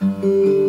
Música 0.00 0.65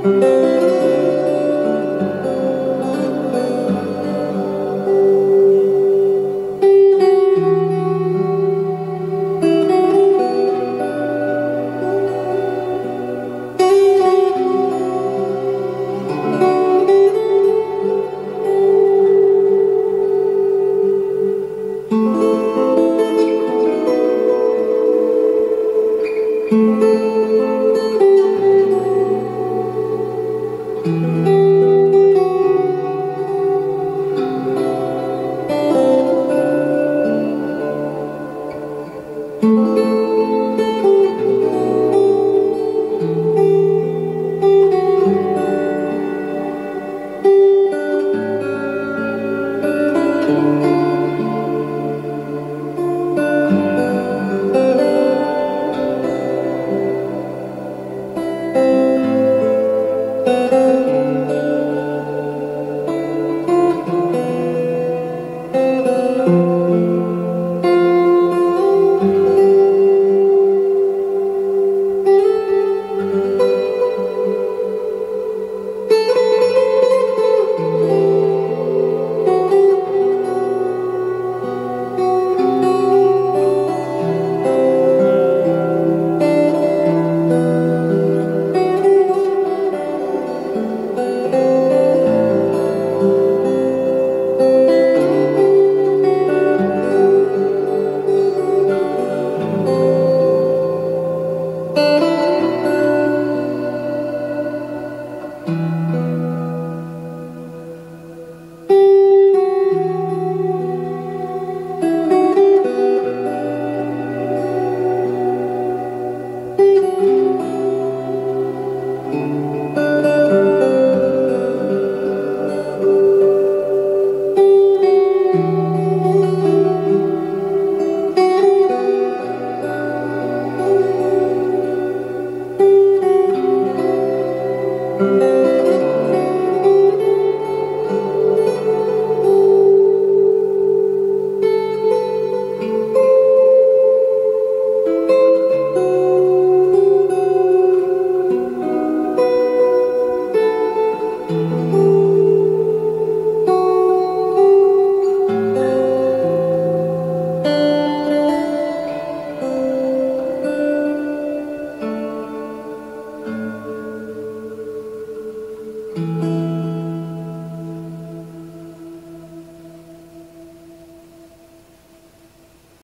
Thank 0.00 0.38